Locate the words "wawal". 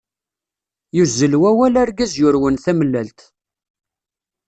1.41-1.75